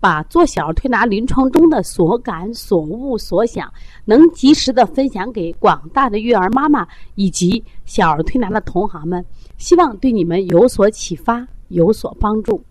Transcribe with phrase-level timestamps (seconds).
[0.00, 3.70] 把做小儿推拿临床中的所感、所悟、所想，
[4.06, 9.22] 能及时的分享给广大的育儿妈妈以及小儿推拿的同行们，
[9.58, 12.64] 希望对你们有所启发、有所帮助。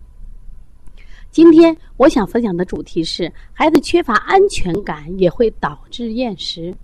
[1.30, 6.74] 今天我想分享的主题是：孩子缺乏安全感也会导致厌食。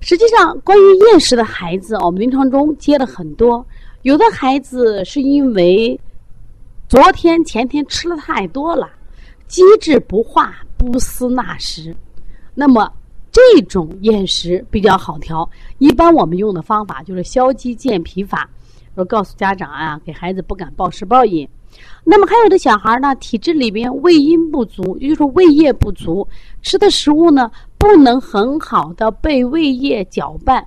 [0.00, 3.66] 实际上，关于厌食的孩子，我们临床中接了很多，
[4.02, 5.98] 有的孩子是因为。
[6.90, 8.90] 昨天前天吃了太多了，
[9.46, 11.94] 积滞不化，不思纳食。
[12.52, 12.92] 那么
[13.30, 15.48] 这种厌食比较好调，
[15.78, 18.50] 一般我们用的方法就是消积健脾法。
[18.96, 21.48] 说告诉家长啊，给孩子不敢暴食暴饮。
[22.02, 26.26] 那么还有的小孩呢，体质里边胃阴不足，也就是胃液不足，
[26.60, 27.48] 吃的食物呢
[27.78, 30.66] 不能很好的被胃液搅拌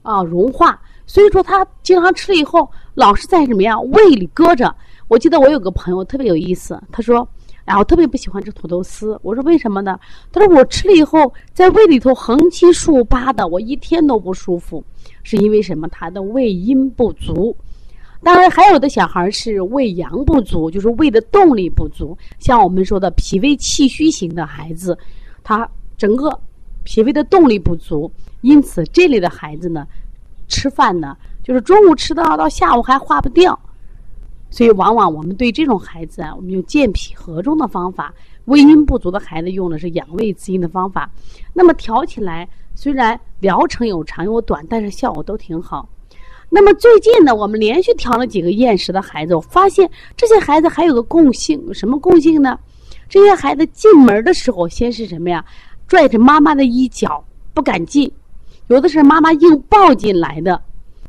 [0.00, 4.74] 啊融化，所以说他经常吃了以后，老是在什么呀胃里搁着。
[5.10, 7.28] 我记得我有个朋友特别有意思，他说
[7.66, 9.98] ：“哎，我特别不喜欢吃土豆丝。”我说：“为什么呢？”
[10.30, 14.84] 他说：“我吃了以后，在胃里头横七竖八的，我一天都不舒服，
[15.24, 15.88] 是因为什么？
[15.88, 17.56] 他的胃阴不足。
[18.22, 22.16] 当然，还有的小孩是胃阳不足，就是胃的动力不足。
[22.38, 24.96] 像我们说的脾胃气虚型的孩子，
[25.42, 26.38] 他整个
[26.84, 28.08] 脾胃的动力不足，
[28.42, 29.84] 因此这类的孩子呢，
[30.46, 33.58] 吃饭呢，就是中午吃到到下午还化不掉。”
[34.50, 38.12] 所以，往往我们对这种孩子啊，我们用健脾和中的方法；
[38.46, 41.08] 胃阴不足的孩子用的是养胃滋阴的方法。
[41.54, 45.88] 那么调起来，虽然疗程有长有短，但是效果都挺好。
[46.48, 52.58] 那么最近呢，我们连续调了几个厌食的孩子，我发现这些孩子还有个共性，什么共性呢？
[53.08, 55.44] 这些孩子进门的时候，先是什么呀？
[55.86, 57.24] 拽着妈妈的衣角
[57.54, 58.10] 不敢进，
[58.66, 60.60] 有的是妈妈硬抱进来的，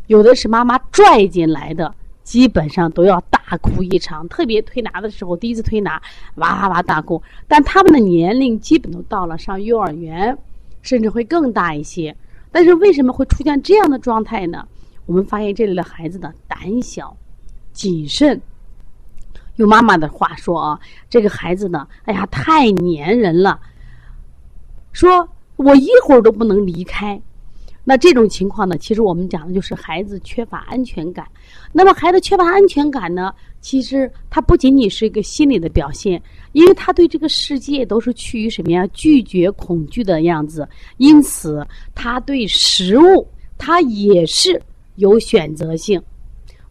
[0.06, 1.92] 有的是妈妈拽进来的。
[2.24, 6.02] 基本上都要大哭一场，特别推拿的时候，第一次推拿，
[6.36, 7.22] 哇哇大哭。
[7.48, 10.38] 但他们的年龄基本都到了上幼儿园，
[10.82, 12.16] 甚至会更大一些。
[12.52, 14.68] 但是为什么会出现这样的状态呢？
[15.06, 17.16] 我们发现这类的孩子的胆小、
[17.74, 18.40] 谨慎。
[19.58, 23.60] 用妈妈的话说啊，这个孩子呢，哎呀，太粘人了，
[24.92, 25.28] 说
[25.58, 27.22] 我一会儿都不能离开。
[27.84, 31.28] 那这种情况呢，其实我们讲的就是孩子缺乏安全感。
[31.74, 36.22] 那么孩子缺乏安全感呢，其实他不仅仅是一个心理的表现，
[36.52, 38.86] 因为他对这个世界都是趋于什么呀？
[38.94, 40.68] 拒绝、恐惧的样子。
[40.98, 41.66] 因此，
[41.96, 43.28] 他对食物
[43.58, 44.62] 他也是
[44.98, 46.00] 有选择性。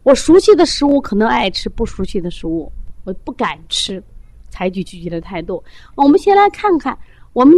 [0.03, 2.71] 我熟悉的食物可能爱吃，不熟悉的食物
[3.03, 4.01] 我不敢吃，
[4.49, 5.61] 采取拒绝的态度。
[5.95, 6.97] 我们先来看看
[7.33, 7.53] 我们。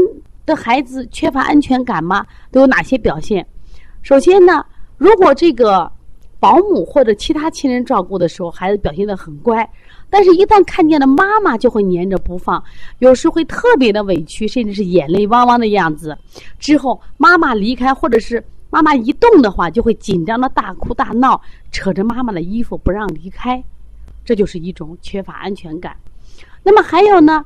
[0.46, 2.26] 的孩子缺乏安全感吗？
[2.52, 3.46] 都有哪些表现？
[4.02, 4.66] 首先呢，
[4.98, 5.90] 如果这个
[6.40, 9.68] 保姆或者其他亲人照顾的时候，孩子表现的很乖，
[10.09, 12.62] 但是一旦看见了妈妈，就会黏着不放，
[13.00, 16.18] 有时会特别的委屈，甚至是眼泪汪汪的样子。
[16.60, 23.64] 之后妈妈离开，或者是妈妈一动的话，就会紧张的大哭大闹，扯着妈妈的衣服不让离开，
[24.25, 25.96] 这就是一种缺乏安全感。
[26.62, 27.46] 那么还有呢？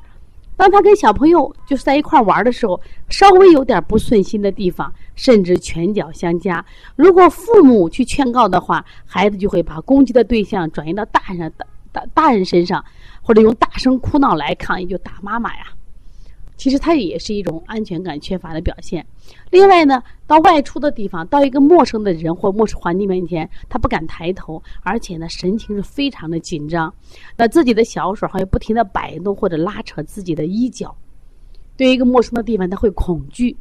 [0.58, 6.66] 当他跟小朋友就是在一块玩的时候，稍微有点不顺心的地方，甚至拳脚相加。
[6.96, 12.84] 如果父母去劝告的话，孩子就会把攻击的对象转移到大人、大大大人身上，
[13.22, 15.68] 或者用大声哭闹来抗议，就打妈妈呀。
[16.58, 19.06] 其实它也是一种安全感缺乏的表现。
[19.52, 26.94] 另外呢，到外出的地方，到一个陌生的人或陌生环境面前，他不敢抬头，而且呢，神情是非常的紧张。
[27.38, 30.94] 那自己的小手还会不停的摆动或者拉扯自己的衣角。
[31.78, 33.56] 对于一个陌生的地方，他会恐惧。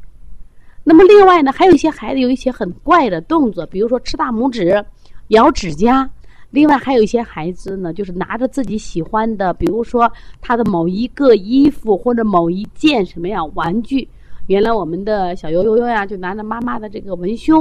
[0.83, 4.83] 那么另外呢，还有一些孩子有一些很怪的动作，比如说吃大拇指、
[5.29, 6.09] 咬指甲。
[6.57, 10.11] 另外还有一些孩子呢，就是拿着自己喜欢的，比如说
[10.41, 14.09] 他的某一个衣服或者某一件什么样玩具。
[14.47, 17.61] 原来我们的小悠悠呀，就拿着妈妈的这个文胸；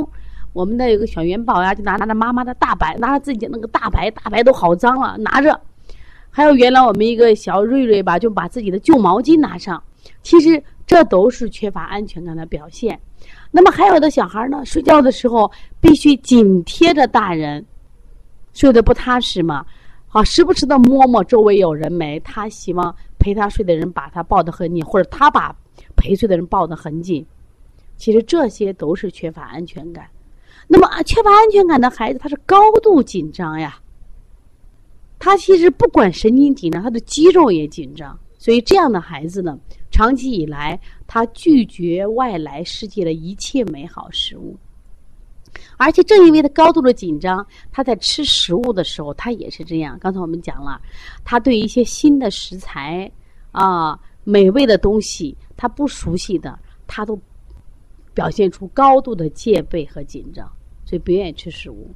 [0.53, 5.59] 我们的有个小元宝呀，就拿拿着妈妈的大白，拿着自己那个大白，大白都好脏了，拿着。
[6.29, 9.83] 还有原来我们一个小瑞瑞吧，就把自己的旧毛巾拿上。
[10.23, 12.97] 其实这都是缺乏安全感的表现。
[13.51, 15.51] 那么还有的小孩呢，睡觉的时候
[15.81, 17.65] 必须紧贴着大人。
[18.55, 19.63] 睡得不踏实嘛，
[20.07, 22.17] 好，时不时的摸摸周围有人没？
[22.21, 25.53] 他希望陪他睡的人把他抱得很紧，或者他把
[25.97, 27.23] 陪睡的人抱得很紧。
[27.97, 30.07] 其实这些都是缺乏安全感。
[30.67, 33.77] 那么啊，缺乏安全感的孩子，他是高度紧张呀。
[35.19, 38.17] 他其实不管神经紧张，他的肌肉也紧张。
[38.37, 39.59] 所以这样的孩子呢，
[39.91, 44.55] 长期以来他拒绝外来世界的一切美好事物。
[45.77, 49.97] 而且正因为他高度的紧张，他在吃食物的时候，他也是这样。
[49.99, 50.81] 刚才我们讲了，
[51.23, 53.11] 他对一些新的食材
[53.51, 56.57] 啊、美味的东西，他不熟悉的，
[56.87, 57.19] 他都
[58.13, 60.49] 表现出高度的戒备和紧张，
[60.85, 61.89] 所以不愿意吃食物，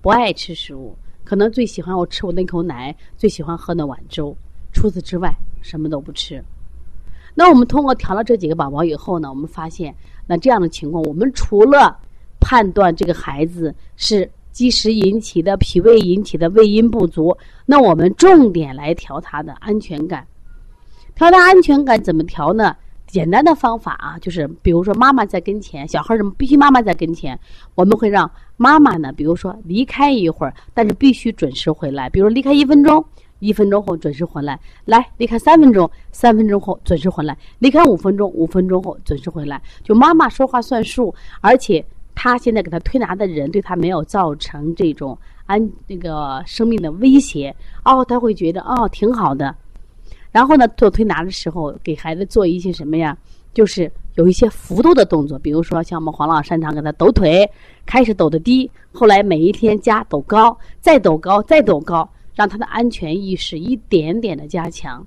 [0.00, 0.96] 不爱吃食物。
[1.24, 4.36] 可能最喜欢我吃我那口奶，最喜欢喝那碗粥。
[4.72, 6.44] 除此之外，什么都不吃。
[7.34, 9.94] 那我们通过调了这几个宝宝以后呢，我们发现，
[10.26, 11.98] 那这样的情况，我们除了
[12.44, 20.26] 判断这个孩子是积食引起的、脾胃引起的胃阴不足，那我们重点来调他的安全感。
[21.14, 22.76] 调他安全感怎么调呢？
[23.06, 27.38] 简单的方法啊，就是比如说妈妈在跟前，小孩儿必须妈妈在跟前，
[27.76, 33.04] 我们会让妈妈呢，比如说离开一会儿，但是必须准时回来，比如离开一分钟，
[33.38, 41.84] 一分钟后准时回来，来离开三分钟，三分钟后准时回来，离开五分钟，五分钟后准时回来，就妈妈说话算数，而且
[42.14, 49.54] 他现在给他推拿的人对他没有造成这种安那个生命的威胁，哦，他会觉得哦挺好的。
[50.30, 53.16] 然后呢，做推拿的时候，给孩子做一些什么呀？
[53.52, 57.48] 就是有一些幅度的动作，比如说像我们黄老擅长给他抖腿，
[57.86, 65.06] 开始抖的低，后来每一天加抖高，再抖高，再抖高，让他的安全意识一点点的加强。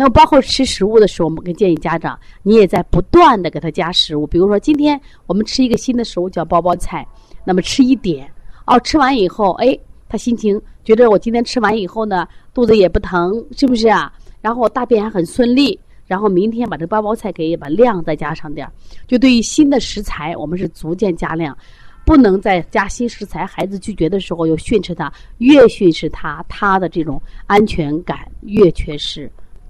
[0.00, 4.24] 那么包括吃食物的时候，我们更建议家长，你也在不断的给他加食物。
[4.24, 7.04] 比如说今天我们吃一个新的食物叫包包菜，
[7.44, 8.30] 那么吃一点，
[8.64, 9.76] 哦，吃完以后，哎，
[10.08, 14.12] 他心情觉得我今天吃完以后呢，肚子也不疼，是不是啊？
[14.40, 18.72] 然后我大便还很顺利，然后明天把这包包菜给把量再加上点儿。
[19.08, 21.58] 就对于新的食材，我们是逐渐加量，
[22.06, 23.44] 不能再加新食材。
[23.44, 29.28] 孩子拒绝的时候又训斥他，越训斥他，他的这种安全感越缺失，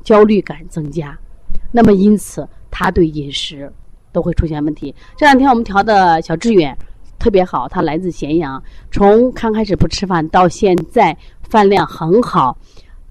[0.09, 1.15] 焦虑感增加。
[1.71, 3.71] 那么因此他对饮食
[4.11, 4.95] 都会出现问题。
[5.19, 6.75] 这两天我们调的小志远
[7.19, 12.57] 特别好，他来自咸阳，从刚开始不吃饭到现在饭量很好。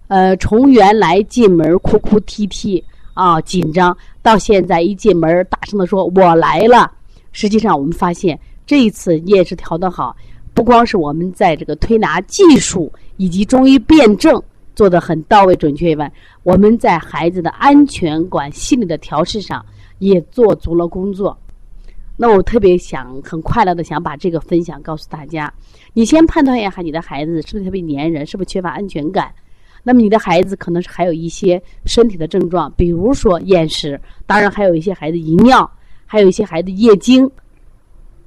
[0.08, 2.84] 呃，从原来进门哭哭啼啼
[3.14, 6.92] 啊紧张，到现在一进门大声的说“我来了”。
[7.32, 10.18] 实际上，我们发现这一次你也是调的好，
[10.56, 14.42] 不光是我们在这个推拿技术以及中医辩证
[14.78, 16.12] 做的很到位准确以外，
[16.44, 19.66] 我们在孩子的安全感、心理的调试上
[19.98, 21.36] 也做足了工作。
[22.16, 25.52] 那我特别想很快乐的想把这个分享告诉大家。
[25.94, 29.34] 你先判断一下你的孩子是不是特别粘人，是不是缺乏安全感。
[29.82, 35.68] 那么你的孩子可能是还有一些身体的症状，比如说厌食，当然还有一些孩子遗尿，
[36.06, 37.28] 还有一些孩子夜惊，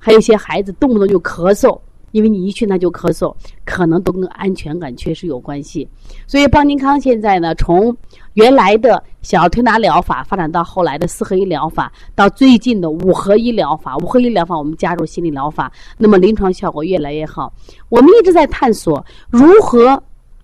[0.01, 1.81] 还有一些孩子动不动就咳嗽，
[2.13, 3.35] 因为你一去那就咳嗽，
[3.65, 5.89] 可能都跟安全感缺失有关系。
[6.27, 7.97] 所以邦尼康现在呢，从
[8.35, 17.53] 原来的小儿推拿疗法发展到后来的四合一疗法，到最近的五合一疗法，五合一疗法我们加入心理疗法，那么临床效果越来越好。
[17.89, 20.03] 我们一直在探索如何。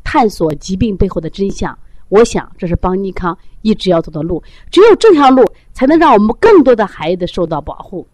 [0.08, 1.76] 探索疾病背后的真相，
[2.10, 4.40] 我想这是邦尼康一直要走的路。
[4.70, 8.06] 只有这条路，才能让我们更多的孩子受到保护，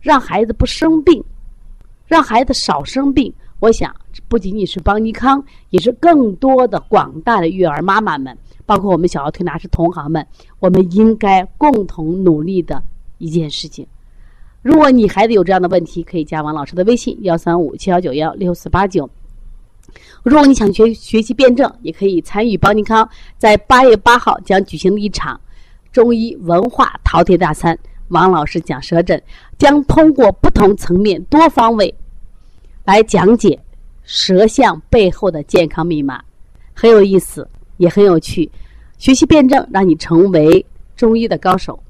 [0.00, 1.22] 让孩子不生病，
[2.06, 3.32] 让孩子少生病。
[3.60, 3.94] 我想，
[4.28, 10.26] 不仅仅是邦尼康，也是更多的广大的育儿妈妈们，包括我们小儿推拿师同行们，
[10.58, 12.82] 我们应该共同努力的
[13.18, 13.86] 一件事情。
[14.60, 19.08] 如果你孩子有这样的问题，可以加王老师的微信：幺三五七幺九幺六四八九。
[20.22, 23.08] 如果你想学学习辩证，也可以参与邦尼康
[23.38, 25.40] 在八月八号将举行的一场
[25.92, 27.78] 中医文化饕餮大餐。
[28.14, 29.20] 王老师讲舌诊，
[29.58, 31.92] 将通过不同层面、多方位
[32.84, 33.58] 来讲解
[34.04, 36.22] 舌象背后的健康密码，
[36.72, 38.50] 很有意思，也很有趣。
[38.96, 40.64] 学习辩证，让你成为
[40.96, 41.82] 中医的高手，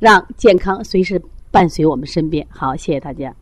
[0.00, 2.44] 让健康随时伴随我们身边。
[2.50, 3.32] 好，谢谢大家。